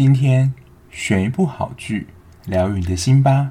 [0.00, 0.54] 今天
[0.92, 2.06] 选一部好剧，
[2.46, 3.50] 疗愈你的心吧。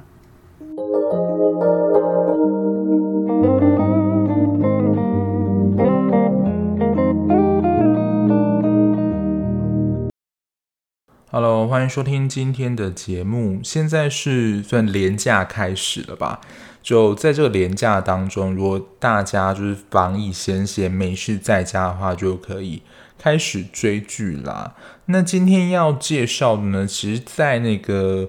[11.30, 13.60] Hello，欢迎收听今天的节目。
[13.62, 16.40] 现在是算连假开始了吧？
[16.82, 22.80] 就在这个连假当中，如果大家就是防疫闲闲没事在家的话，就可以
[23.18, 24.74] 开始追剧啦。
[25.06, 28.28] 那今天要介绍的呢，其实，在那个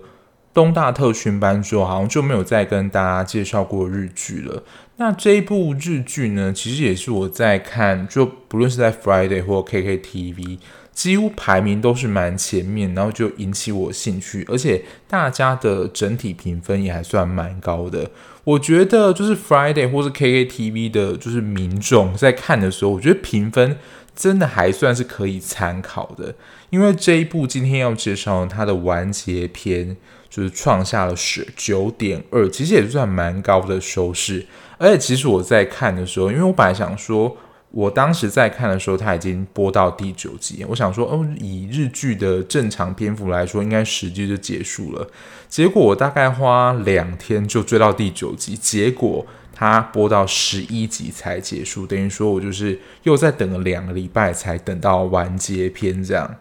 [0.53, 4.63] 东大特训班之后，好像就没有再跟大家介绍过日剧了。
[4.97, 10.59] 那这一部日剧呢，其实也是我在看，就不论是在 Friday 或 KKTV。
[10.91, 18.11] 几乎排名都是蛮前面，然后就引起我兴趣，而且大家的整体评分也还算蛮高的。
[18.43, 23.77] 我觉得就是 Friday 或是 KKTV 的，就是民众在看的时候，我觉得评分
[24.19, 26.35] 真的还算是可以参考的。
[26.69, 29.95] 因为这一部今天要介绍它的完结篇，
[30.29, 34.45] 就是创下了十九点二，其实也算蛮高的收视。
[34.77, 37.37] 而且其实我在看的时候，因为我本来想说。
[37.71, 40.65] 我当时在看的时候，它已经播到第九集。
[40.69, 45.07] 我想说，哦，以日剧的正常篇幅来说，应该十集就结束了。
[45.47, 56.37] 结果我大概花两天就追到第九集，结果它播到十一集才结束，等于说我就是又再等了两个礼拜才等到完结篇这样。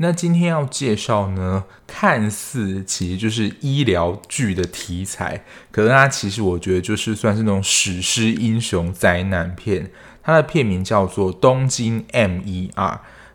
[0.00, 9.90] 那今天要介绍呢，看似其实就是医疗剧的题材，可是它其实我觉得就是算是那种史诗英雄灾难片。
[10.28, 12.70] 它的片名叫做《东京 MER》。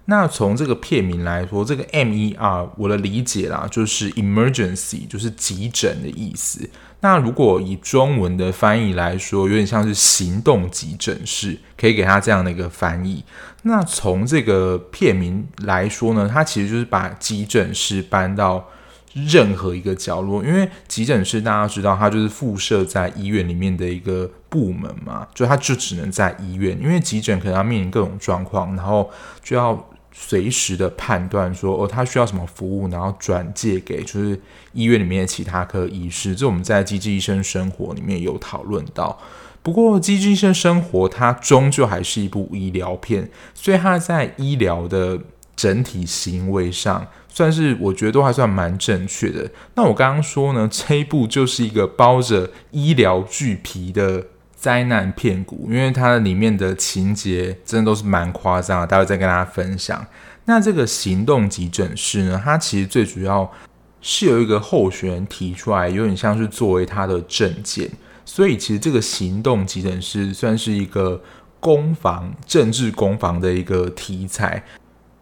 [0.05, 6.69] 那从这个片名来说，这个 MER 我的理解啦，就是 emergency，就是急诊的意思。
[6.99, 13.23] 那如果以中文的翻译来说，有点像是行动急诊室，可以给它这样的一个翻译。
[13.63, 18.63] 那从这个片名来说呢，它其实就是把急诊室搬到
[19.13, 29.09] 任何一个角落，因为急诊室大家知道，它就是附设在医院里面的一个部门嘛，就它就只能在医院，因为急诊可能要面临各种状况，然后
[29.43, 34.39] 就要随时的判断说，哦，他需要什么服务，然后转介给就是
[34.73, 36.33] 医院里面的其他科医师。
[36.35, 39.19] 这我们在《机智医生生活》里面有讨论到。
[39.61, 45.19] 不过，《机智医生生活》它终究还是一部医疗片，所以它在医疗的
[45.55, 47.07] 整体行为上。
[47.35, 49.49] 算是我觉得都还算蛮正确的。
[49.73, 54.23] 那我刚刚说呢， 这一部就是一个包着医疗剧皮的
[54.55, 60.05] 灾难片谷，因为它里面的情节真的都是蛮夸张的，待会再跟大家分享。
[60.45, 63.51] 那这个行动急诊室呢，它其实最主要
[63.99, 67.89] 是有一个候选人提出来，有点像是作为他的证件，
[68.23, 71.19] 所以其实这个行动急诊室算是一个
[71.59, 74.63] 攻防、政治攻防的一个题材。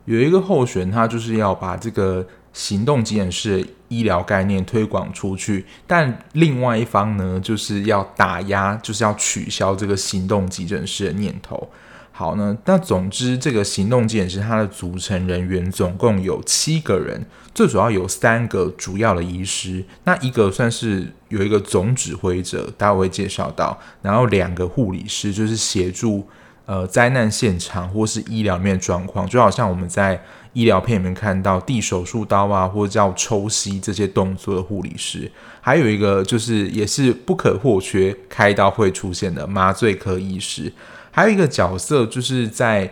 [0.06, 11.70] 有一个候选，他就是要把这个行动急诊室的医疗概念推广出去，但另外一方呢，就是要打压，就是要取消这个行动急诊室的念头。
[12.12, 26.28] 好呢，那总之，这个行动急诊室它的组成人员总共有七个人，最主要有三个主要的医师，那一个算是有一个总指挥者，待会会介绍到，然后两个护理师就是协助。
[26.72, 30.18] 呃，灾难现场或是医疗面状况，就好像我们在
[30.54, 35.30] 医疗片里面看到递手术刀啊，或者叫抽吸这些动作的护理师，
[35.60, 40.72] 还有一个就是也是不可或缺，开刀会出现的麻醉科医师，
[41.12, 42.90] 还有一个角色就是在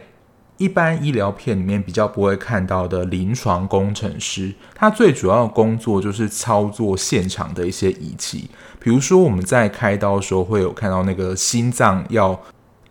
[0.58, 12.38] 一般医疗片里面比较不会看到的临床工程师，他最主要的工作就是操作现场的一些仪器，比如说我们在开刀的时候会有看到那个心脏要。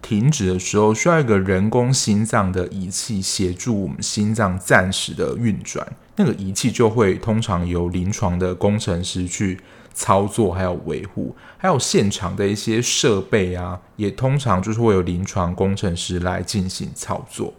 [0.09, 5.87] 停止的时候，需要一个人工心脏的仪器协助我们心脏暂时的运转。
[6.17, 9.61] 那个仪器就会通常由临床的工程师去
[9.93, 17.53] 操作，还有维护，还有现场的一些设备啊，也通常就是会有临床工程师来进行操作。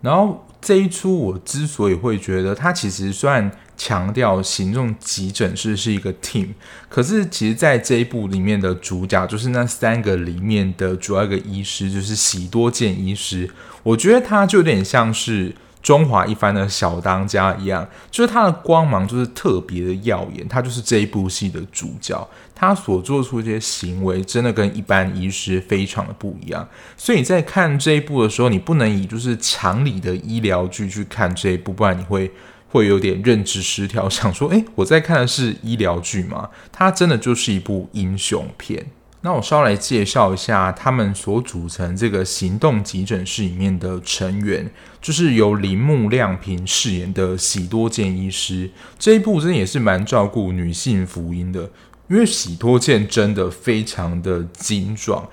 [0.00, 3.50] 然后这一出，我之所以会觉得它其实算。
[3.76, 6.48] 强调行动急诊室是一个 team，
[6.88, 13.50] 可是其实在这一部里面的主角就是那三个里面的主要一个医师，就是喜多健医师。
[13.82, 22.26] 我觉得他就有点像是中华一番的小当家一样，就是他的光芒就是特别的耀眼，他就是这一部戏的主角。
[22.54, 32.32] 他所做出这些行为真的跟一般医师非常的不一样，所以你在看这一部的时候，你不能以就是常理的医疗剧去看这一部，不然你会。
[32.68, 36.50] 会有点认知失调， 想说，诶，我在看的是医疗剧吗？
[36.72, 38.86] 它真的就是一部英雄片。
[39.22, 44.70] 那我稍来介绍一下他们所组成这个行动急诊室里面的成员，
[45.00, 48.70] 就是由铃木亮平饰演的喜多健医师。
[48.98, 51.68] 这一部真的也是蛮照顾女性福音的，
[52.08, 55.28] 因为喜多健真的非常的精壮。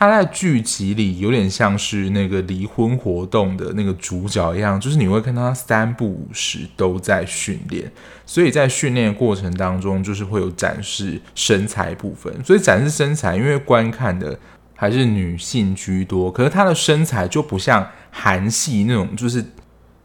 [0.00, 7.92] 他在剧集里有点像是那个离婚活动的那个主角一样，就是你会看到他三不五时都在训练，
[8.24, 12.34] 所以在训练过程当中，就是会有展示身材部分。
[12.42, 14.38] 所以展示身材，因为观看的
[14.74, 19.44] 还是女性居多，可是他的身材就不像韩系那种，就是。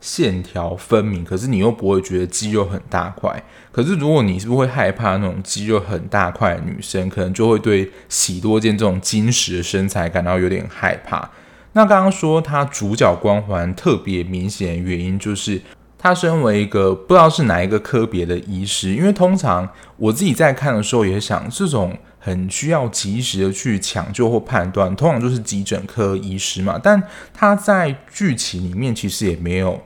[0.05, 3.43] 线条分明，可是你又不会觉得肌肉很大块。
[3.71, 11.27] 可是如果你是不是会害怕那种肌肉很大块的女生，可能就会对喜多见这种精实的身材感到有点害怕。
[11.73, 15.59] 那刚刚说她主角光环特别明显的原因，就是
[15.97, 19.67] 她身为一个不知道是哪一个科别的医师，因为通常
[19.97, 26.79] 我自己在看的时候也想，这种很需要及时的去抢救或判断，通常就是急诊科医师嘛。
[26.81, 27.01] 但
[27.33, 29.81] 他在剧情里面其实也没有。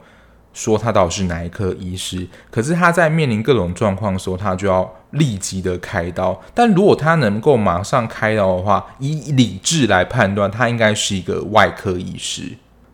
[0.52, 6.40] 说他到底是哪一科医师，可是他在面临各种状况的时候，他就要立即的开刀。
[6.54, 12.42] 但如果他能够马上开刀的话，以理智来判断，他应该是一个外科医师。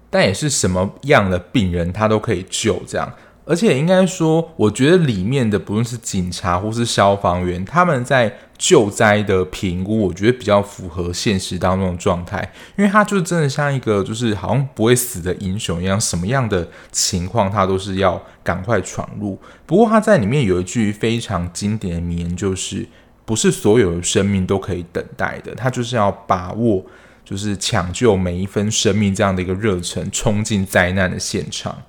[0.09, 3.13] 但也是什么样的病人，他都可以救这样。
[3.45, 19.39] 而且应该说，我觉得里面的不论是警察或是消防员，他们在救灾的评估，我觉得比较符合现实当中的状态，因为他就真的像一个就是好像不会死的英雄一样，什么样的情况他都是要赶快闯入。
[19.67, 22.87] 不过他在里面有一句非常经典的名言，就是
[23.25, 26.85] 不是所有的生命都可以等待的，他就是要把握，
[27.25, 31.83] 就是抢救每一分生命这样的一个热忱，冲进灾难的现场。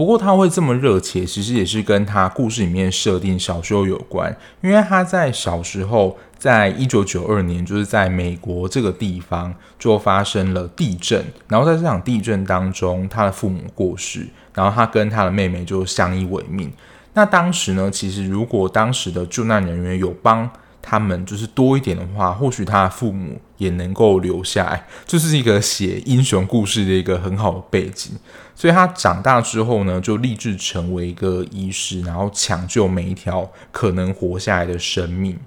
[0.00, 4.34] 不过他会这么热切，其实也是跟他故事里面设定小时候有关。
[4.62, 16.72] 因为他在小时候，在一九九二年，就是在美国这个地方就发生了地震，然后在这场地震当中，他的父母过世，然后他跟他的妹妹就相依为命。
[17.12, 20.48] 那当时呢，其实如果当时的救难人员有帮
[20.82, 28.12] 他们就是多一点的话，或许他的父母也能够留下来，就是一个写英雄故事的一个很好的背景。
[28.54, 35.38] 所以他长大之后呢，就立志成为一个医师，然后抢救每一条可能活下来的生命。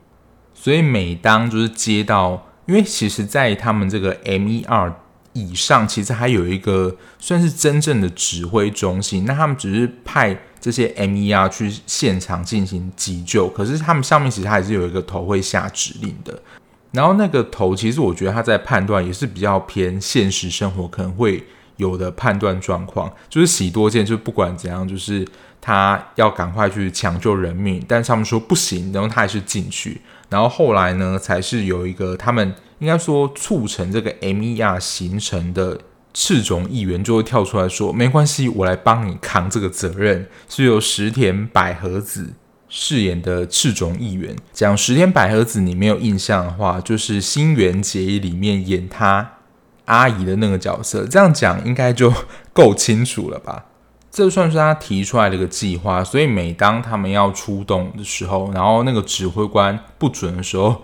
[0.54, 4.94] 所以每当就是接到，因为其实，在他们这个 MER
[5.34, 9.26] 以上，其实还有一个算是真正的指挥中心。
[9.26, 16.42] 那他们只是派这些 MER 去现场进行急救，可是他们上面其实还是有一个头会下指令的。
[16.92, 21.44] 然后那个头，其实我觉得他在判断也是比较偏现实生活，可能会。
[21.78, 25.28] 有的判断状况就是喜多见，就不管怎样，就是
[25.60, 30.00] 他要赶快去抢救人命，但是他们说不行，然后他还是进去。
[30.30, 35.80] 然后后来呢，才是有一个他们应该说促成这个 MER 形成的
[36.14, 42.34] 赤冢议员就会跳出来说：“没关系，我来帮你扛这个责任。”是由石田百合子
[42.70, 44.36] 饰演的赤冢议员。
[44.52, 49.32] 讲石田百合子，你没有印象的话，就是《新垣结衣》里面演他。
[49.86, 52.14] 阿姨的那个角色，这样讲应该就
[52.54, 53.66] 够清楚了吧？
[54.10, 60.82] 这算是他提出来的一个计划，所以每当他们要出动的时候，然后那个指挥官不准的时候，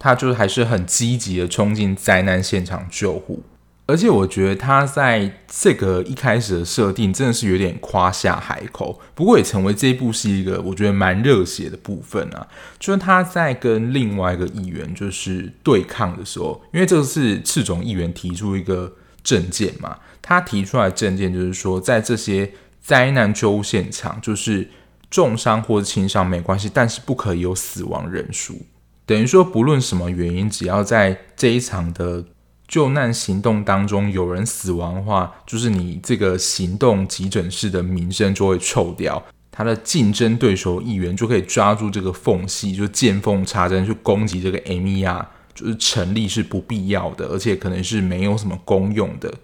[0.00, 3.44] 他就还是很积极的冲进灾难现场救护。
[3.86, 12.46] 而且我觉得他在这个一开始的设定真的是有点夸下海口，不过也成为这部戏一个我觉得蛮热血的部分啊。
[12.78, 18.92] 就是他在跟另外一个议员就是对抗的时候，因为这个是赤冢议员提出一个
[19.24, 24.68] 政见嘛，他提出来的政见就是说，在这些灾难救护现场，就是
[25.10, 28.62] 重伤或者轻伤没关系，但是不可以有死亡人数。
[29.06, 32.24] 等于说，不论什么原因，只要在这一场的
[32.68, 49.34] 救难行动当中有人死亡的话，就是你这个行动急诊室的名声就会臭掉，他的竞争对手议员就可以抓住这个缝隙，就见缝插针去攻击这个 MER，就是成立是不必要的，而且可能是没有什么功用的。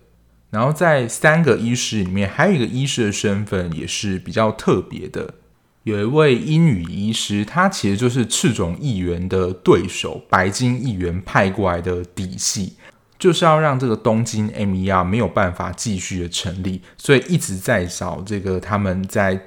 [0.50, 5.34] 然后在三个医师里面，还有一个医师的身份也是比较特别的，
[5.86, 12.72] 有一位英语医师，他其实就是赤种议员的对手，白金议员派过来的底细。
[13.16, 19.40] 就是要让这个东京 MER 没有办法继续的成立，所以一直在找这个他们在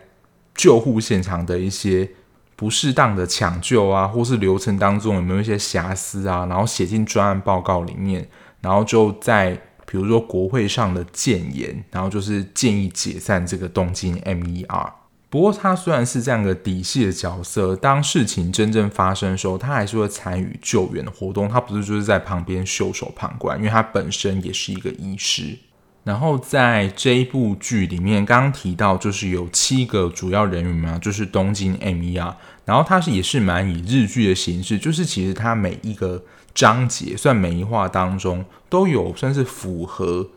[0.56, 2.10] 救护现场的一些
[2.56, 8.26] 不适当的抢救啊，或是流程当中有没有一些瑕疵啊，然后写进专案报告里面，
[8.62, 9.52] 然后就在
[9.86, 14.90] 比如说国会上的建言，然后就是建议解散这个东京 MER。
[15.30, 21.48] 不过他虽然是这样的底细的角色，当事情真正发生的时候，他还是会参与救援的活动。
[21.48, 25.56] 他不是就是在旁边袖手旁观，因为他本身也是一个医师。
[26.04, 32.36] 然后在这一部剧里面，刚刚提到就是有七个主要人员嘛，就是东京 M.E.R.
[32.66, 36.24] 然后它是也是蛮以日剧的形式，就是其实它每一个
[36.56, 40.28] 章节，算每一话当中都有算是符合，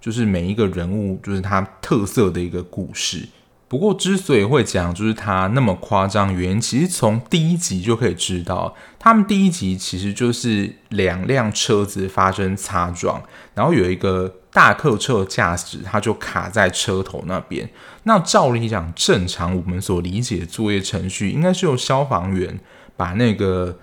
[0.00, 3.28] 就是每一个人物就是他特色的一个故事。
[3.70, 13.22] 不过，之所以会讲就是他那么夸张，原因其实从第一集就可以知道，他们第一集其实就是两辆车子发生擦撞，
[13.54, 17.70] 然后有一个大客车驾驶他就卡在车头那边。
[18.02, 22.58] 那照理讲，正常我们所理解的作业程序，应该是由消防员
[22.96, 23.78] 把那个。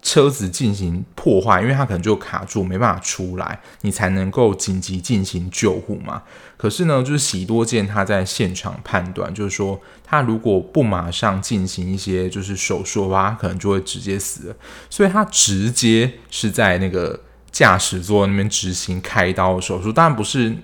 [0.00, 6.22] 车子进行破坏，因为它可能就卡住，没办法出来，你才能够紧急进行救护嘛。
[6.56, 14.56] 可是呢，就是喜多见他在现场判断，就是说他如果不马上进行一些就是手术的话，他可能就会直接死了。
[14.88, 20.56] 所以他直接是在那个驾驶座那边执行开刀手术，当然不是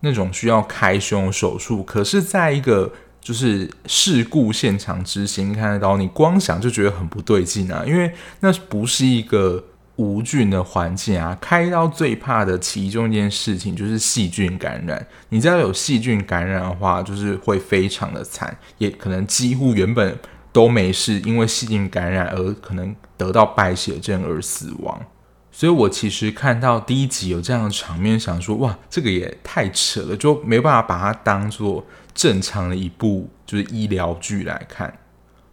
[0.00, 2.92] 那种需要开胸手术，可是在一个。
[3.26, 9.64] 就是事故现场执行看得到，你光想就觉得很不对劲啊，因为那不是一个
[9.96, 11.36] 无菌的环境啊。
[11.40, 20.16] 开刀最怕的其中一件事情就是细菌感染，你只要有细菌感染的话，就是会非常的惨，也可能几乎原本
[20.52, 25.02] 都没事，因为细菌感染而可能得到败血症而死亡。
[25.50, 31.84] 所以我其实看到第一集有这样的场面，想说哇，这个也太扯了，就没办法把它当做。
[32.16, 34.98] 正常的一部就是医疗剧来看，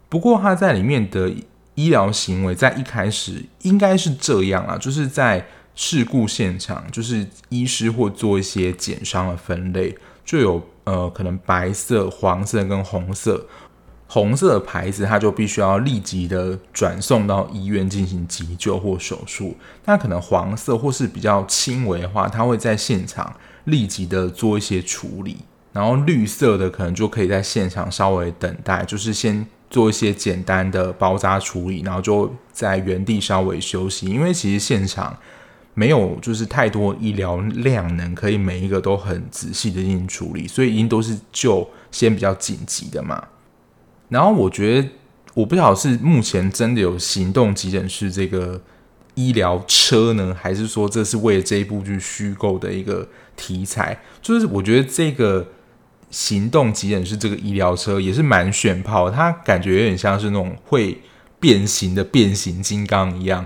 [0.07, 1.29] 不过他在里面的
[1.75, 9.93] 医疗行为在一开始应该是这样啊，就是在事故现场，就是医师或做一些减伤的分类，
[10.23, 13.45] 就有呃可能白色、黄色跟红色，
[14.07, 25.39] 红色的牌子他就必须要立即的转送到医院进行急救或手术，那可能黄色或是比较轻微的话，他会在现场立即的做一些处理。
[25.73, 34.05] 然后绿色的可能就可以在现场稍微等待，就是先做一些简单的包扎处理，然后就在原地稍微休息。
[34.05, 35.17] 因为其实现场
[35.73, 43.29] 没有就是太多医疗量能可以每一个都很仔细的进行处理，所以已经都是就先比较紧急的嘛。
[44.09, 44.87] 然后我觉得
[45.33, 48.61] 我不晓得是目前真的有行动急诊室这个
[49.15, 53.99] 医疗车呢，还是说这是为了这一部剧虚构的一个题材？
[54.21, 55.47] 就是我觉得这个。
[56.13, 61.01] 行动急诊室这个医疗车也是蛮炫炮，它感觉有点像是那种会
[61.39, 63.43] 变形的变形金刚一样。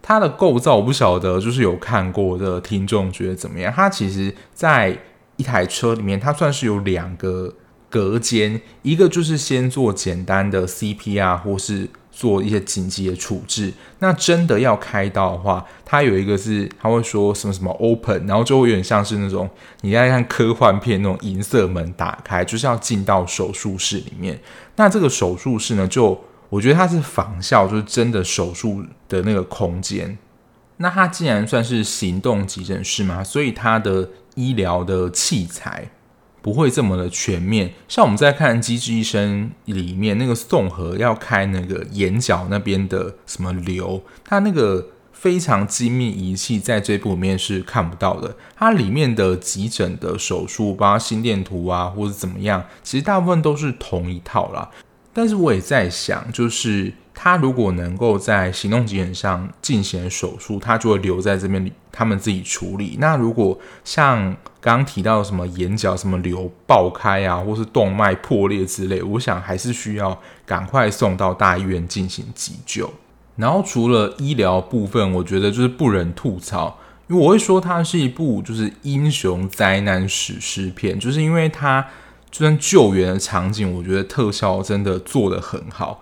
[0.00, 3.72] 它的构造我不晓得，就是有看过的听众觉得怎么样？
[3.74, 4.96] 它其实，在
[5.36, 7.52] 一台车里面，它算是有两个
[7.90, 11.90] 隔间，一个就是先做简单的 CPR 或是。
[12.18, 19.48] 做一些紧急的处置，那真的要开刀的话，它有一个是他会说什么什么 open，然后就会有点像是那种
[19.82, 24.36] 你在看科幻片那种银色门打开，就是要进到手术室里面。
[24.74, 30.18] 那这个手术室呢，就我觉得它是仿效，就是真的手术的那个空间。
[30.78, 35.88] 那它既然算是行动急诊室嘛，所以它的医疗的器材。
[36.40, 48.36] 不会这么的全面，像我们在看《机智医生》里面那个宋河要开那个眼角那边的什么瘤，它那个非常精密仪器在这部里面是看不到的。
[48.56, 54.70] 它里面的急诊的手术，包括心电图啊，或者怎么样，其实大部分都是同一套啦。
[55.18, 56.92] 但是我也在想，就是。
[57.20, 62.96] 他如果能够在行动急诊上进行手术，他就会留在这边，他们自己处理。
[63.00, 64.22] 那如果像
[64.60, 72.88] 刚刚提到什么眼角什么瘤爆开啊，或是动脉破裂之类，我想还是需要赶快送到大医院进行急救。
[73.34, 81.84] 然后除了医疗部分，我觉得就是不忍吐槽，因为我会说它是一部就是英雄灾难史诗片，就是因为它
[82.30, 86.00] 就算救援的场景，我觉得特效真的做得很好。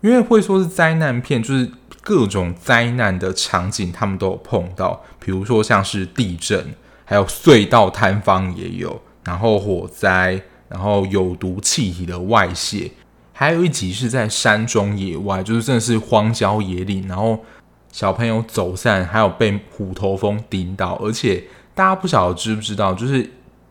[0.00, 6.74] 因为会说是灾难片，就是各种灾难的场景他们都有碰到，比如说像是地震，
[7.04, 12.90] 还有隧道坍方也有，然后火灾，然后有毒气体的外泄，
[13.32, 17.44] 还有一集是在山中野外，就是真的是荒郊野岭，然后
[17.92, 23.30] 小朋友走散，还有被虎头蜂叮到，而且大家不晓得知不知道，就是。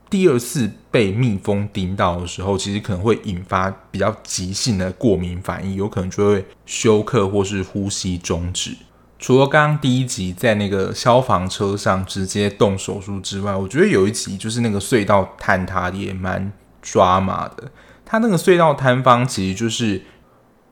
[0.10, 8.76] 第二次被蜜蜂叮到的时候，其实可能会引发比较急性的过敏反应，有可能就会休克或是呼吸中止。
[9.20, 16.52] 除了刚刚第一集在那个消防车上直接动手术之外，我觉得有一集就是那个隧道坍塌也蛮
[16.82, 17.70] 抓马的。
[18.06, 20.02] 他那个隧道坍方其实就是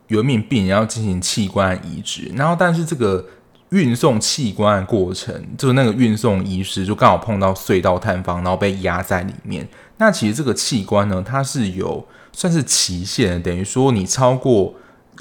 [0.08, 3.24] 有一名病人要进行器官移植，然后但是这个
[3.69, 9.67] 运送器官的过程，就是那个运送医师就刚好碰到隧道探方，然后被压在里面。
[9.97, 14.74] 那其实这个器官呢，它是有算是期限的，等于说你超过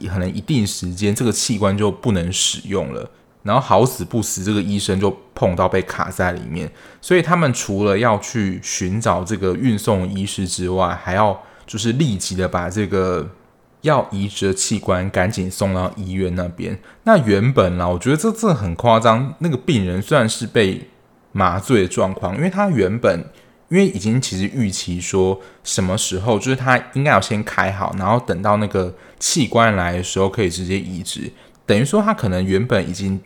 [0.09, 3.11] 可能一定时间，这个器官就不能使用了。
[3.43, 6.69] 然后好死不死，这个医生就碰到被卡在里面，
[7.01, 13.29] 所以他们除了要去寻找这个运送医师之外，还要就是立即的把这个
[13.87, 16.79] 要移植的器官赶紧送到医院那边。
[17.05, 19.35] 那原本啦，我觉得这这很夸张。
[19.39, 20.89] 那个病人虽然是被
[21.33, 23.25] 麻醉的状况，因为他原本
[23.69, 31.31] 因为已经其实预期说什么时候就是他应该要先开好，然后等到那个器官来的时候可以直接移植。
[31.65, 33.21] 等于说他可能原本已经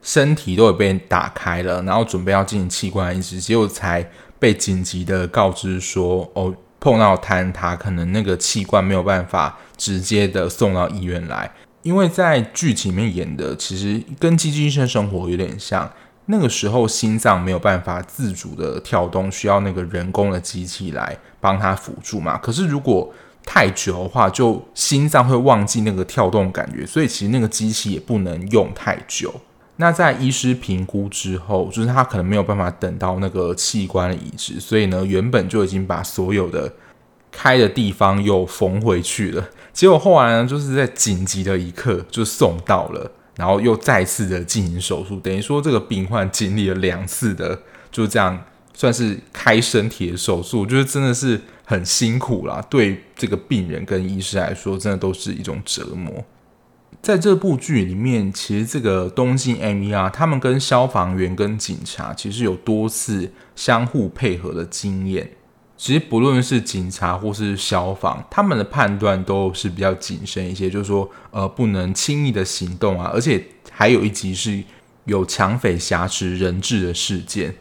[0.00, 4.06] 身体都有被打开了，然后准备要进行器官移植，结果才
[4.38, 6.54] 被紧急的告知说，哦，
[6.84, 11.50] 碰到坍塌，可能那个器官没有办法直接的送到医院来。
[11.80, 15.90] 因为在剧情里面演的，其实跟《机智医生生活》有点像，
[16.26, 22.36] 那个时候心脏没有办法自主的跳动，需要那个人工的机器来帮他辅助嘛。
[22.36, 23.10] 可是如果
[23.46, 29.34] 太久的话，就心脏会忘记那个跳动感觉，所以其实那个机器也不能用太久。
[29.76, 36.72] 那在医师评估之后，就是他可能没有办法等到那个器官的移植，所以呢，原本就已经把所有的
[37.32, 39.48] 开的地方又缝回去了。
[39.72, 47.58] 结果后来呢，就是在紧急的一刻就送到了，然后又再次的进行手术，等于说这个病患经历了两次的
[47.90, 51.40] 就这样算是开身体的手术，我觉得真的是。
[51.66, 56.22] 很辛苦啦，对这个病人跟医师来说，真的都是一种折磨。
[57.04, 65.30] 在这部剧里面，其实这个东京 MER 他们跟消防员跟警察其实有多次相互配合的经验。
[65.76, 73.10] 其实不论是警察或是消防，他们的判断都是比较谨慎一些，就是说，呃，不能轻易的行动啊。
[73.12, 74.64] 而且还有一集是
[75.04, 77.54] 有抢匪挟持人质的事件。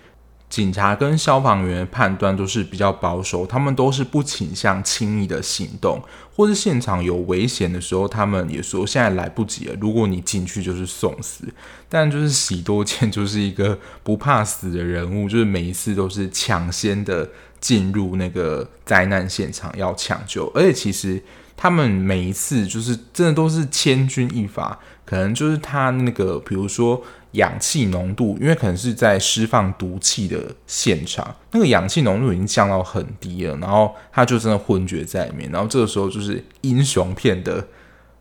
[0.54, 6.00] 警察跟消防员的判断都是比较保守，他们都是不倾向轻易的行动，
[6.36, 9.76] 或是现场有危险的时候，他们也说现在来不及了。
[9.82, 11.46] 如果你进去就是送死。
[11.90, 17.28] 但就是喜多健就是一个不怕死的人物，就是每一次都是抢先的
[17.60, 21.20] 进入那个灾难现场要抢救，而且其实
[21.58, 27.04] 他们每一次就是真的都是千钧一发，可能就是他那个比如说。
[27.34, 35.50] 氧气浓度，因为可能是在释放毒气的现场，那个氧气浓度已经降到很低了，然后他就真的昏厥在里面。
[35.52, 37.56] 然后这个时候就是英雄片的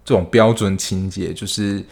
[0.04, 1.84] 这种标准情节，就是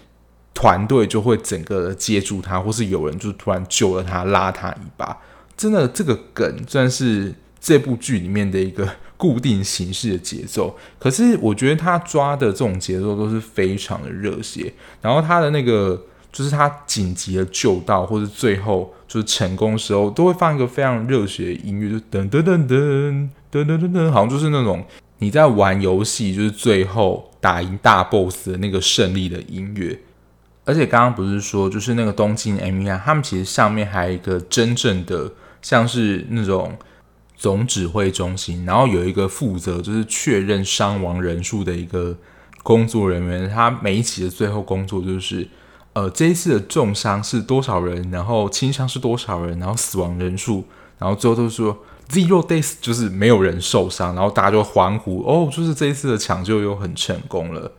[0.55, 5.17] 团队就会整个接住他，或是有人就突然救了他，拉他一把。
[5.57, 10.75] 真的，这个梗算是这部剧里面的一个固定形式的节奏。
[10.99, 16.07] 可是我觉得他抓的这种节奏都是非常的热血，然后他的那个。
[16.33, 24.85] 就是他紧急的救到，或者最后就是成功时候，都会放一个非常热血的音乐，就噔噔噔噔噔噔噔噔，好像就是那种
[25.19, 29.99] 你在玩游戏，就是最后打赢大 boss 的那个胜利的音乐。
[30.65, 36.79] 而且刚刚不是说，就是那个东京 MER，他们其实上面还有一个真正的像是那种
[37.37, 42.17] 总指挥中心，然后有一个负责就是确认伤亡人数的一个
[42.63, 45.49] 工作人员，他每一期的最后工作就是。
[45.93, 48.11] 呃，这一次的重伤是多少人？
[48.11, 49.59] 然后轻伤是多少人？
[49.59, 50.65] 然后死亡人数，
[50.99, 51.77] 然后最后都说
[52.09, 57.73] zero deaths，就是没有人受伤，然后大家就欢呼哦，就是这一次的抢救又很成功了。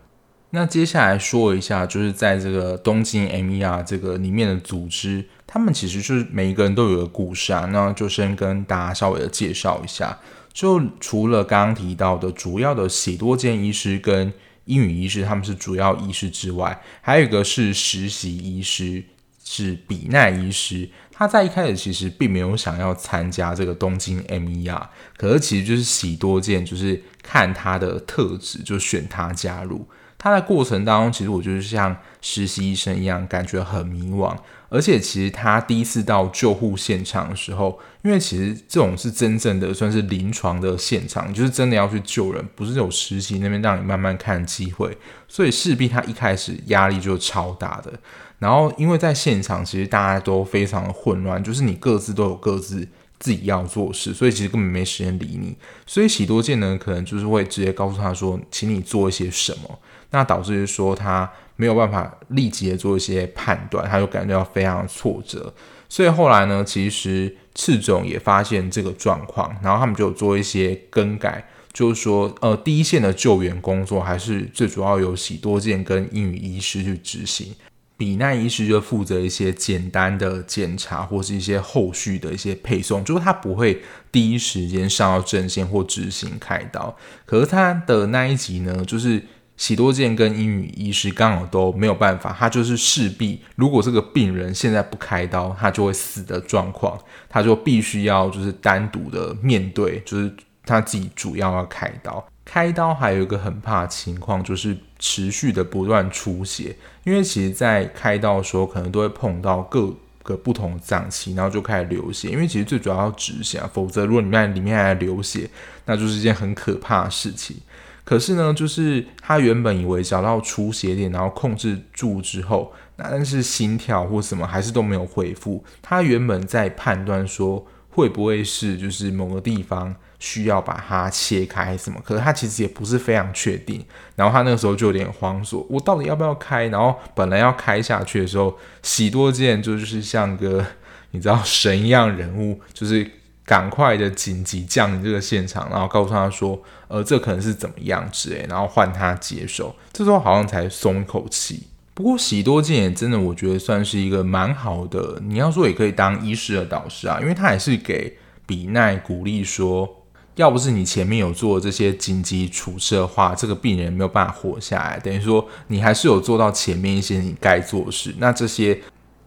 [0.53, 10.19] 那接下来说一下，就是在这个东京 MER 这个里面的组织，他们其实就是每一个人都有个故事啊，那就先跟大家稍微的介绍一下。
[10.51, 14.33] 就除了刚刚提到的主要的喜多健医师跟
[14.65, 19.03] 英语医师他们是主要医师之外，还有一个是实习医师，
[19.43, 20.89] 是比奈医师。
[21.11, 29.87] 他在一开始其实并没有想要参加这个东京 MER，可是其实就是喜多健，就是看他的特质就选他加入。
[30.17, 34.35] 他在过程当中，其实我就是像实习医生一样，感觉很迷惘。
[34.73, 47.91] 而且其实他第一次到救护现场的时候，因为其实这种是真正的算是临床的现场，就是真的要去救人，不是有实习那边让你慢慢看机会，所以势必他一开始压力就超大的。
[48.39, 52.87] 然后因为在现场，其实大家都非常的混乱，就是你各自都有各自
[53.19, 55.53] 自己要做事，所以其实根本没时间理你。
[55.85, 59.79] 所以喜多健呢，可能就是会直接告诉他说，请你做一些什么，
[60.11, 61.29] 那导致于说他。
[61.61, 65.53] 没有办法立即的做一些判断，他就感觉到非常挫折。
[65.87, 77.53] 所以后来呢，其实赤总也发现这个状况，然后他们就做一些更改，就是说，呃，第一线的救援工作还是最主要由喜多健跟英语医师去执行，
[77.95, 86.97] 比奈医师就负责一些简单的检查或是一些后续的一些配送，就是他不会第一时间上到阵线或执行开刀。
[87.27, 89.21] 可是他的那一集呢，就是
[89.61, 100.33] 喜多健跟英语医师刚好都没有办法，他就是势必如果这个病人现在不开刀，他就会死的状况，他就必须要就是单独的面对，就是。
[100.63, 106.77] 他自己主要要开刀，开刀还有一个很怕情况，就是持续的不断出血。
[107.03, 112.29] 因为其实，在开刀的时候，可能都会碰到各个不同的脏器，然后就开始流血。
[112.29, 115.49] 因为其实最主要要止血，否则如果里面里面还流血，
[115.85, 117.57] 那就是一件很可怕的事情。
[118.03, 125.63] 可是呢，就是他原本以为找到出血点，然后控制住之后，那但是心跳或什么还是都没有恢复。
[125.81, 129.95] 他原本在判断说，会不会是就是某个地方。
[130.23, 131.99] 需要把它切开什么？
[132.05, 133.83] 可是他其实也不是非常确定。
[134.15, 140.63] 然后他那个时候就有点慌，说：“我到底要不要开？”然后本来要开下去的时候，喜多健就是像个
[141.09, 143.09] 你知道神一样人物，就是
[143.45, 149.75] 赶快的紧急降临这个现场，然后告诉他说：“呃，这可能是怎么样子？”诶，然后换他接手。
[149.91, 151.63] 这时候好像才松一口气。
[151.93, 155.21] 不过喜多健也真的，我觉得算是一个蛮好的。
[155.21, 159.97] 你要说也可以当医师的导师啊，因为他也是给比奈鼓励说。
[160.35, 164.97] 要不是你前面有做这些紧急处置的话，这个病人没有办法活下来。
[164.97, 168.15] 等于说你还是有做到前面一些你该做的事。
[168.17, 168.79] 那这些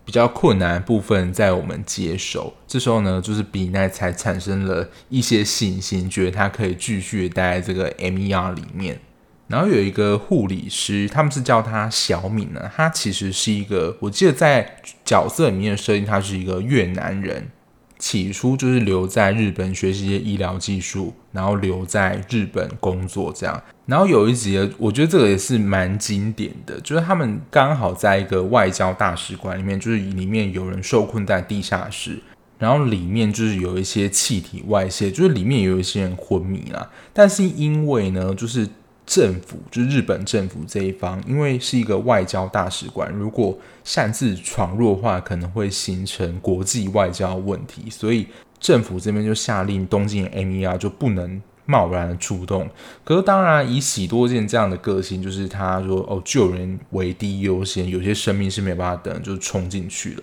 [0.04, 9.00] 比较困难的部分在我们接手，这时候呢，就是比奈才产生了一些信心，觉得他可以继续待在这个 MER 里面。
[9.46, 17.48] 然后有一个护理师，他们是叫他小敏呢，他其实是一个，我记得在角色里面设定，他是一个越南人。
[17.98, 23.62] 起初就是留在日本学习一些医疗技术，然后留在日本工作这样。
[23.86, 32.18] 然后有一集，我觉得这个也是蛮经典的，就是他们刚好在一个外交大使馆里面，就是里面有人受困在地下室，
[32.58, 36.90] 然后里面就是有一些气体外泄，就是里面有一些人昏迷了。
[37.12, 38.68] 但是因为呢，就是。
[39.06, 48.26] 政府就是日本政府这一方，因为是一个外交大使馆，如果擅自闯入的话，可能会形成国际外交问题，所以
[48.58, 52.66] 政府这边就下令东京 MER 就不能贸然的出动。
[53.04, 60.22] 可是当然，以喜多见这样的个性，就是他说哦，救人为第一优先，有些生命是没有办法等，就冲进去了。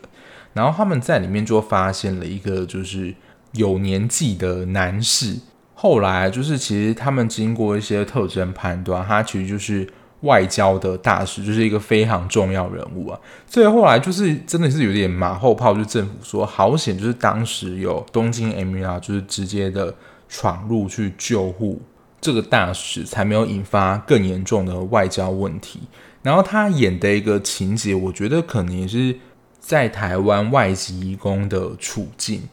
[0.53, 3.13] 然后他们在里面就发现了一个就是
[3.53, 5.37] 有年纪的男士。
[5.81, 9.87] 后来就是，其实他们经过一些特征判断，他其实就是
[10.19, 13.19] 外交的大使，就是一个非常重要人物啊。
[13.47, 19.91] 所以后来就是真的是有点马后炮，就政府说好险，就是当时有东京 MER 就是直接的
[20.29, 21.81] 闯入去救护
[22.21, 25.79] 这个大使，才没有引发更严重的外交问题。
[26.21, 29.17] 然后他演的一个情节，我觉得可能也是
[29.59, 32.43] 在台湾外籍移工的处境。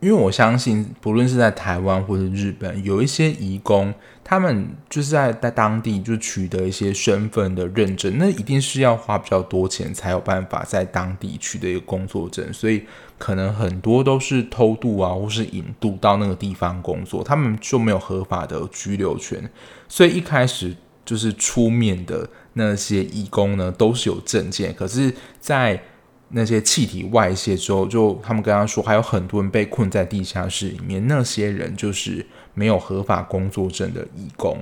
[0.00, 12.82] 因为我相信，不论是在台湾或者日本，有一些移工，他们就是在在当地就取得一些身份的认证，那一定是要花比较多钱才有办法在当地取得一个工作证，所以
[13.16, 19.50] 可能很多都是偷渡啊，或是引渡到那个地方工作，他们就没有合法的居留权，
[19.88, 25.80] 所以一开始就是出面的那些移工呢，都是有证件，可是，在
[26.28, 31.06] 那些气体外泄之后，就他们跟他说，还有很多人被困在地下室里面。
[31.06, 34.58] 那些人就是没有合法工作证的义工。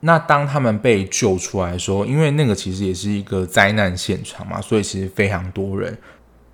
[0.00, 5.96] 那当他们被救出来的时候，因为那个其实也是一个灾难现场嘛，所以其实非常多人。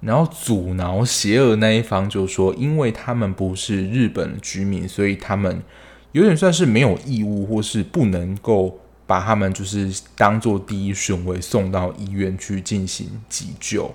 [0.01, 5.61] 然后阻挠邪恶那一方就说，因为他们不是日本居民，所以他们
[6.12, 13.92] 有点算是没有义务，或是不能够把他们就是当做第一顺位送到医院去进行急救。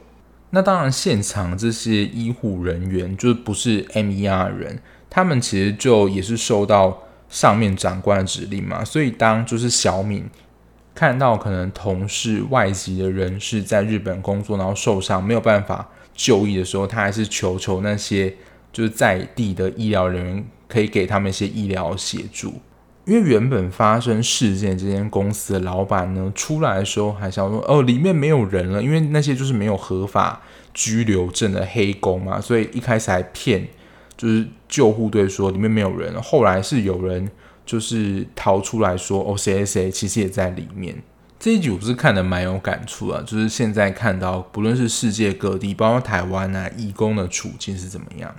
[0.56, 8.86] 那当然，现场这些医护人员就是不是 MER 人，他们其实就也是受到上面长官的指令嘛。
[8.86, 10.30] 所以当就是小敏
[10.94, 18.32] 看到可能同事外籍的人士在日本工作，然后受伤没有办法就医的时候，他还是求求那些
[18.72, 22.54] 就是在地的医疗人员可以给他们一些医疗协助。
[23.06, 30.42] 因为原本发生事件这间公司的老板呢，出来的时候还想说，哦，里面没有人了，因为那些就是没有合法
[30.74, 33.68] 居留证的黑工嘛，所以一开始还骗，
[34.16, 36.22] 就是救护队说里面没有人。
[36.22, 37.30] 后来是有人
[37.66, 41.04] 就是逃出来说，哦，谁谁谁其实也在里面。
[41.38, 48.34] 这一集我是看得蛮有感触啊，就是现在看到不论是世界各地，包括台湾啊，义工的处境是怎么样。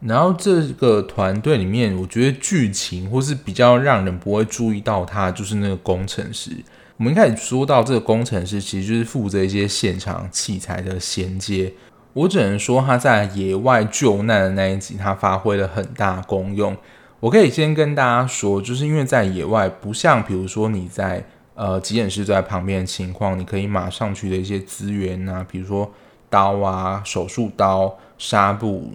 [0.00, 6.50] 然后这个团队里面，我觉得剧情或是比较让人不会注意到他，就是那个工程师。
[6.98, 11.72] 我们一开始说到这个工程师，其实就是负责一些现场器材的衔接。
[12.12, 16.76] 我只能说他在野外救难的那一集，他发挥了很大功用。
[17.20, 25.90] 我可以先跟大家说，就是因为在野外，不像比如说你在呃急诊室在旁边的情况，你可以马上取得一些资源啊，比如说
[26.30, 28.92] 刀啊、手术刀、纱布。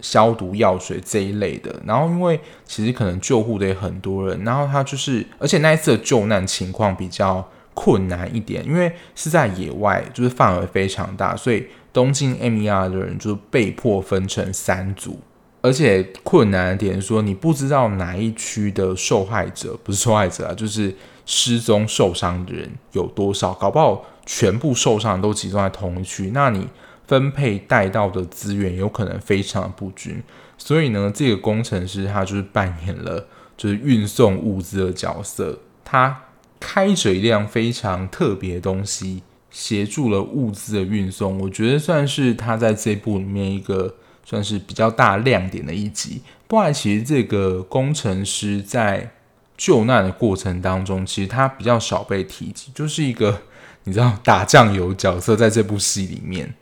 [0.00, 15.18] 消毒药水这一类的，然后因为其实可能救护的也很多人，然后他就是，而且那一次的救难情况比较困难一点，因为是在野外，就是范围非常大，所以东京 MER 的人就被迫分成三组，
[15.62, 26.66] 而且困难的点是说，你不知道哪一区的受害者不是受害者啊，就是失踪受伤的人有多少，搞不好全部受伤都集中在同一区，那你。
[27.06, 30.22] 分配带到的资源有可能非常不均，
[30.56, 36.22] 所以呢，这个工程师他就是扮演了就是运送物资的角色，他
[36.58, 41.38] 开着一辆非常特别的东西，协助了物资的运送。
[41.38, 46.22] 我觉得算是他在这部里面一个算是比较大亮点的一集。
[46.48, 49.12] 不然，其实这个工程师在
[49.56, 53.42] 救难的过程当中，其实他比较少被提及，就是一个
[53.84, 56.54] 你知道打酱油角色在这部戏里面。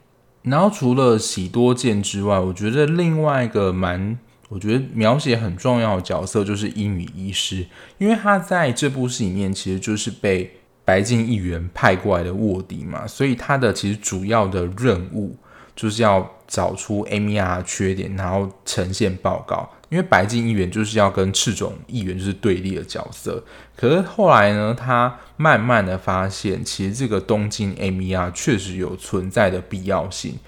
[0.42, 7.66] 然后除了喜多见之外，我觉得另外一个蛮，我觉得描写很重要的角色就是英语医师，
[7.98, 10.50] 因为他在这部戏里面其实就是被
[10.84, 15.36] 白金议员派过来的卧底嘛，所以他的其实主要的任务
[15.76, 19.66] 就是要找出 MER 缺点，然后呈现报告。
[19.88, 23.42] 因为白金议员就是要跟赤种议员就是对立的角色，
[23.74, 30.38] 可是后来呢，他慢慢的发现，其实这个东京 MER 确实有存在的必要性，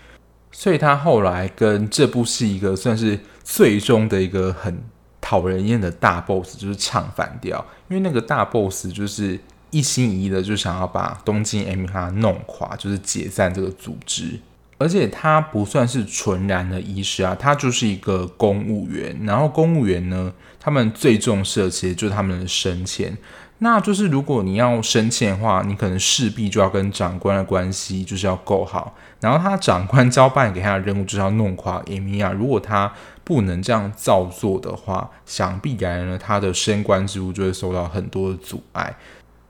[0.53, 4.83] 所以他后来跟这部戏一个算是最终的一个很
[5.23, 9.39] 讨人厌的大 boss 就是唱反调，因为那个大 boss 就是
[9.71, 14.41] 一心一意的就想要把东京 MER 弄垮，就是解散这个组织。
[14.77, 19.17] 而且他不算是纯然的医师啊，他就是一个公务员。
[19.25, 23.17] 然后公务员呢，他们最重视的其实就是他们的升迁。
[23.59, 28.95] 那就是如果你要升迁的话，你可能势必就要跟长官的关系就是要够好。
[29.21, 32.33] 然后他长官交办给他的任务就是要弄垮 MER。
[32.33, 38.97] 如果他不能这样照做的话，想必然呢，他的升官之路就会受到很多的阻碍。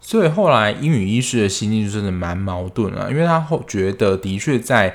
[0.00, 4.94] 所以后来英语医师的心境就真的蛮矛盾啊，因为他后觉得的确在。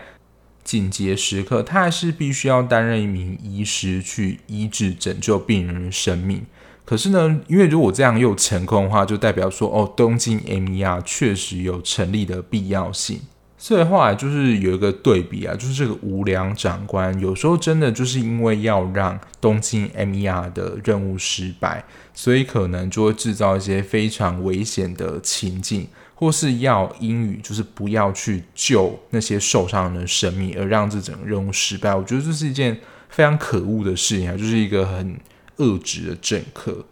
[0.69, 6.43] 紧急时刻，他还是必须要担任一名医师去医治、拯救病人的生命。
[6.85, 13.19] 可是呢，因为如果这样又成功的话，就代表说，哦，东京 MER 确实有成立的必要性。
[13.57, 25.87] 所以后来就是有一个对比啊，就是这个无良长官有时候真的就是因为要让东京 MER 的任务失败，所以可能就会制造一些非常危险的情境。
[26.19, 31.95] 或是要英语，就是不要去救那些受伤人的生命，而让这整个任务失败。
[31.95, 32.77] 我觉得这是一件
[33.07, 35.17] 非常可恶的事情啊，就是一个很
[35.55, 36.83] 恶质的政客。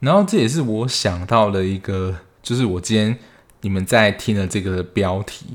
[0.00, 3.16] 然后这也是我想到的一个，就是我今天
[3.60, 5.46] 你们在听的这个标题，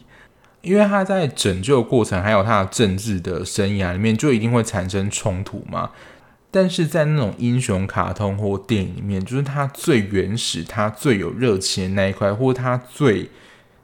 [0.62, 5.92] 因为他在拯救过程还有他的政治的生涯里面，就一定会产生冲突嘛。
[6.54, 13.30] 但是在那种英雄卡通或电影里面，就是他最原始、他最有热情的那一块，或他最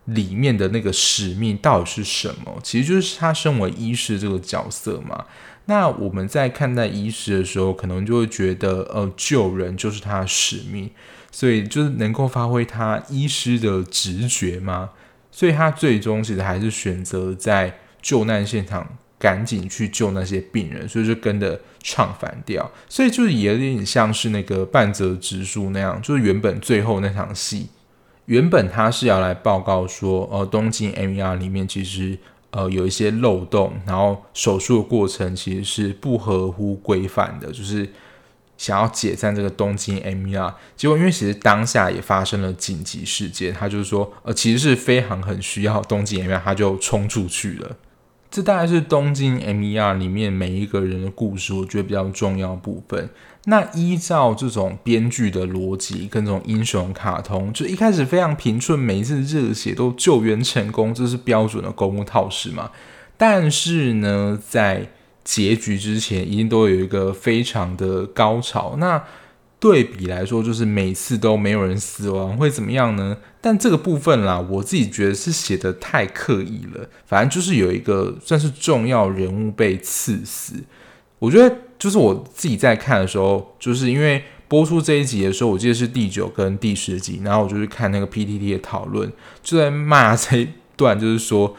[0.03, 2.59] 里面的那个使命到底是什么？
[2.61, 5.25] 其实就是他身为医师这个角色嘛。
[5.69, 10.89] 那我们在看待医师的时候，可能就会觉得，呃，救人就是他的使命，
[11.31, 14.91] 所以就是能够发挥他医师的直觉嘛。
[15.29, 18.97] 所以他最终其实还是选择在救难现场。
[19.19, 27.69] 赶紧去救那些病人，所以就跟着唱反调，所以就是也有点像是那个半泽直树那样，就是原本最后那场戏，
[28.25, 32.17] 原本他是要来报告说，呃，东京 MER 里面其实
[32.51, 37.89] 呃有一些漏洞，然后手术的过程其实是不合乎规范的，就是
[38.57, 47.75] 想要解散这个东京 MER，结果因为其实当下也发生了紧急事件，他就是说，呃，其实是非常很需要东京 MER，他就冲出去了。
[48.29, 53.09] 这大概是东京 MER 里面每一个人的故事，我觉得比较重要部分。
[53.45, 62.69] 那依照这种编剧的逻辑跟这种英雄卡通，就一开始非常平顺，每一次热血都救援成功，这是标准的公务套式嘛。
[63.15, 64.89] 但是呢，在
[65.23, 68.75] 结局之前，一定都有一个非常的高潮。
[68.77, 69.01] 那
[69.59, 73.17] 对比来说，就是每次都没有人死亡，会怎么样呢？
[73.41, 76.87] 但这个部分啦，我自己觉得是写得太刻意了。
[77.05, 80.53] 反正就是有一个算是重要人物被刺死，
[81.19, 91.55] 我觉得就是我自己在看的时候，就是因为播出这一集的时候，我记得是第九跟第十集，然后我就去看那个 PTT 的讨论，就在骂这一段，就是说，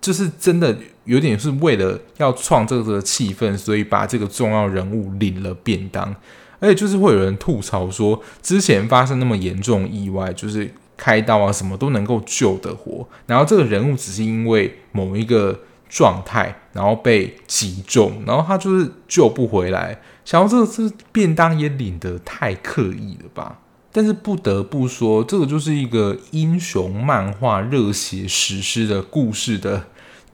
[0.00, 6.14] 就是真的有点是为了要创这个气氛，所以把这个重要人物领了便当，
[6.60, 10.72] 而且就是会有人吐槽说，之前发生那么严重意外，就是。
[11.00, 13.08] 开刀啊，什么都能够救得活。
[13.24, 15.56] 然后这个人物只是因为某一个
[15.88, 19.96] 状态，然后被击中，然后他就是救不回来。
[20.24, 23.60] 想要这个这便当也领得太刻意了吧？
[23.92, 29.84] 但是不得不说，这个就是一个英雄漫画热血史诗的故事的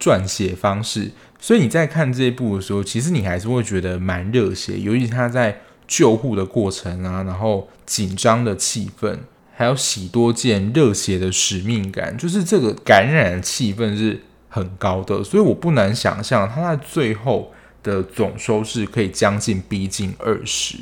[0.00, 1.10] 撰写方式。
[1.38, 9.18] 所以你在看这一部的时候，其实你还是会觉得蛮热血，尤其他在救护的过程啊，然后紧张的气氛。
[9.56, 20.76] 还有喜多健热血的使命感，就是这个感染的气氛是很高的，所以我不难想象他在最后的总收视可以将近逼近二十。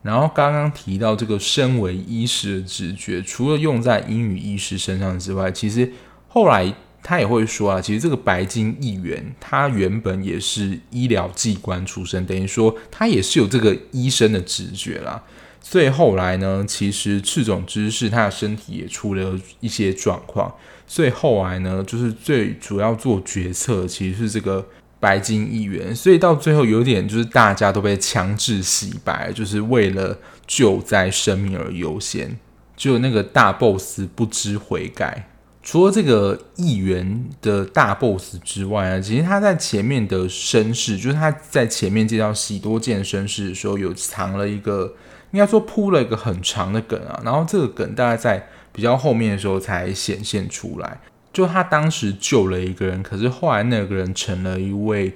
[0.00, 5.92] 然后刚刚提到这个身为医师的直觉，除了用在英语医师身上之外，其实
[6.28, 15.22] 后来他也会说啊，其实这个白金议员他原本也是医疗技官出身，等于说他也是有这个医生的直觉啦。
[15.60, 20.54] 所以后来呢，其实赤种知识他的身体也出了一些状况，
[20.86, 24.66] 所以后来呢，就是最主要做决策其实是这个
[24.98, 32.38] 白金议员，所以到最后有点就是大家都被强制洗白，就是为了救灾生命而优先，
[32.76, 35.28] 只有那个大 boss 不知悔改。
[35.64, 44.94] 除了这个议员的大 boss 之外啊，其实他在前面的身世，就是他在前面介绍喜多健身世的时候，有藏了一个。
[45.32, 51.00] 应该说铺了一个很长的梗啊，然后这个梗大概在比较后面的时候才显现出来。
[51.32, 55.12] 就他当时救了一个人，可是后来那个人成了一位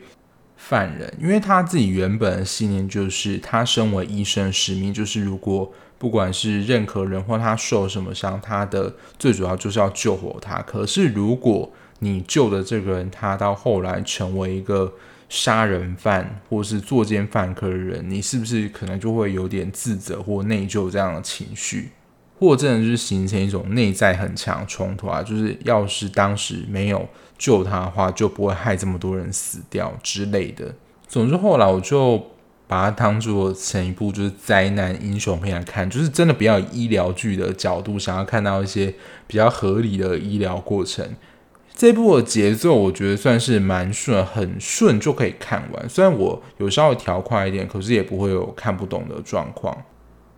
[0.56, 10.62] 犯人，因为他自己原本的信念就是，他身为医生的使命就是，如果不管是任何人或他受什么伤，他的最主要就是要救活他。
[10.62, 14.92] 可是如果你救的这个人，他到后来成为一个。
[15.30, 21.90] 杀人犯或是作奸犯科的人，你是不是可能就会有点自责或内疚这样的情绪，
[22.38, 25.22] 或真的就是形成一种内在很强冲突啊？
[25.22, 27.06] 就是要是当时没有
[27.36, 30.74] 救他的话，就不会害这么多人死掉之类的。
[31.06, 32.24] 总之后来我就
[32.68, 38.94] 把它当做成一部就是灾难英雄片来看，就是真的比较医疗剧的角度，想要看到一些
[39.26, 41.16] 比较合理的医疗过程。
[41.74, 45.88] 这部的节奏我觉得算是蛮顺，很顺就可以看完。
[45.88, 49.84] 虽然我有稍微调快一点，可是也不会有看不懂的状况。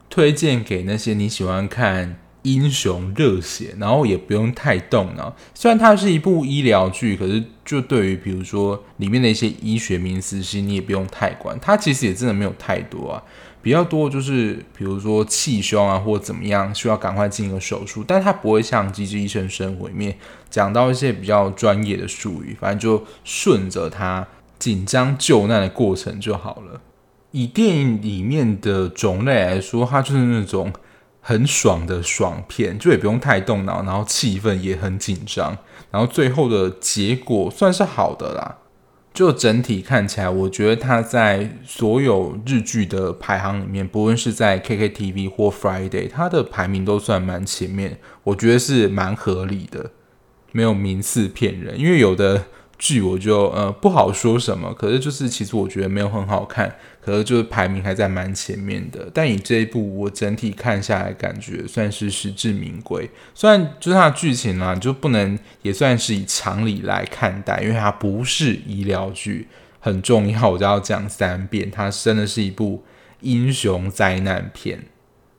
[0.09, 5.35] 推荐给那些你喜欢看英雄热血，然后也不用太动脑。
[5.55, 11.59] 虽然它是一部医疗剧，可是就对于比如说里面的一些医学名词，其实你也不用太管。
[11.61, 13.23] 它其实也真的没有太多啊。
[13.63, 20.17] 比较多就是，比如说气胸啊，或怎么样，需要赶快进行手术，但他不会像《机智医生生活》里面
[20.49, 24.27] 讲到一些比较专业的术语，反正就顺着他
[24.59, 26.81] 紧张救难的过程就好了。
[27.33, 30.73] 以电影里面的种类来说，它就是那种
[31.21, 35.57] 很爽的爽片，就也不用太动脑，然后气氛也很紧张，
[35.91, 38.59] 然后最后的结果算是好的啦。
[39.13, 49.91] 就整体看起来，我觉得它在所有日剧的排行里面，不论是在 KKTV 或 Friday，它的排名都算蛮前面，我觉得是蛮合理的，
[50.53, 52.45] 没有名次骗人，因为有的。
[52.81, 59.07] 剧我就呃不好说什么，可是就是其实我觉得没有很好看，可是就是排名还在蛮前面的。
[59.13, 63.09] 但以这一部我整体看下来，感觉算是实至名归。
[63.35, 69.47] 虽然就是它的剧情呢，就不能也算是以常理来看待，因为它不是医疗剧，
[69.79, 72.83] 很重要，我就要讲三遍，它真的是一部
[73.21, 74.87] 英雄灾难片。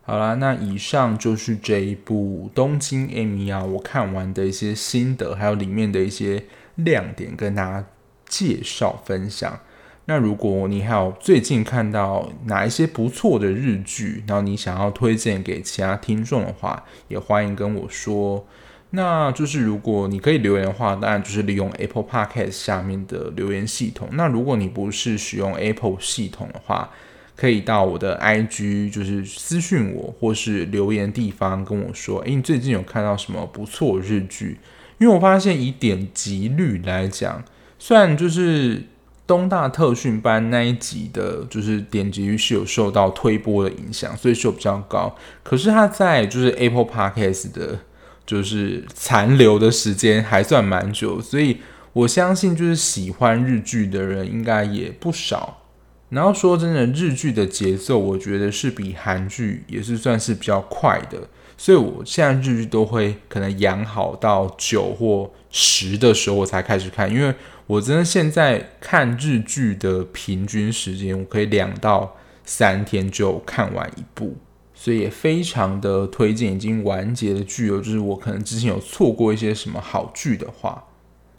[0.03, 6.43] 好啦，那以上就是这一部《东京 Amy》啊，我看完的一些心得，还有里面的一些。
[6.83, 7.87] 亮点跟大家
[8.25, 9.59] 介绍分享。
[10.05, 18.45] 那如果你还有最近看到哪一些不错的日剧，然后你想要推荐给其他听众的话，也欢迎跟我说。
[18.93, 24.09] 那就是如果你可以留言的话，当然就是利用 Apple Podcast 下面的留言系统。
[24.13, 26.89] 那如果你不是使用 Apple 系统的话，
[27.37, 34.57] 可以到我的 IG 就是私讯我，或是留言地方跟我说，诶，你最近有看到什么不错日剧？
[35.01, 37.43] 因为我发现以点击率来讲，
[37.79, 38.83] 虽然就是
[39.25, 45.17] 东大特训班那一集的，就是点击率是有受到推波的影响，所以是有比较高。
[45.41, 47.79] 可是它在就是 Apple Podcast 的，
[48.27, 51.57] 就是残留的时间还算蛮久，所以
[51.93, 55.63] 我相信就是喜欢日剧的人应该也不少。
[56.09, 61.27] 然后说真的，日剧的节奏我觉得是比韩剧也是算是比较快的，
[61.61, 67.31] 所以我现在日剧都会可能养好到九或十的时候我才开始看，因为
[67.67, 74.37] 我真的现在看日剧的平均时间，我可以两到三天就看完一部，
[74.73, 80.85] 所以也非常的推荐已经完结的剧哦，就是我可能之前有错过一些什么好剧的话，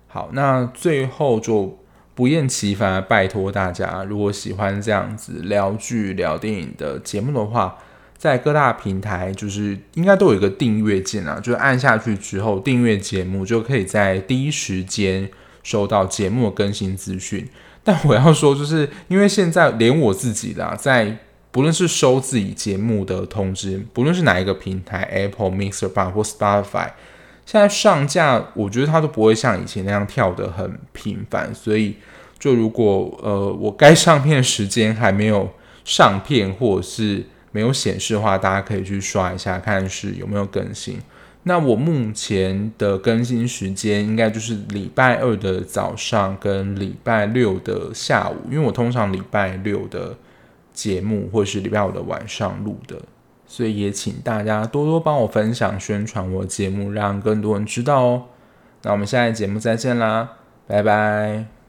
[0.07, 1.77] 好，那最后就。
[2.15, 7.79] 不厌其烦的拜托大家，如果喜欢这样子聊剧、聊电影的节目的话，
[8.23, 15.29] 在各大平台就是应该都有一个订阅键啊，就是按下去之后订阅节目，就可以在第一时间
[15.65, 17.49] 收到节目的更新资讯。
[17.83, 21.19] 但我要说，就是因为现在连我自己啦，在
[21.51, 26.91] 不论是收自己节目的通知，不论是哪一个平台，Apple、Mixer 或 Spotify。
[27.45, 31.97] 现在上架，我觉得它都不会像以前那样跳得很频繁，所以
[32.39, 35.51] 就如果呃我该上片时间还没有
[35.85, 40.99] 上片，或者是没有显示的话，大家可以去刷一下，看是有没有更新。
[41.45, 50.17] 那我目前的更新时间应该就是礼拜二的早上跟礼拜六的下午，因为我通常礼拜六的
[50.73, 52.97] 节目或是礼拜五的晚上录的。
[53.45, 58.23] 所以也请大家多多帮我分享宣传我的节目，让更多人知道哦。
[58.83, 60.31] 那我们下一节目再见啦，
[60.67, 61.62] 拜拜。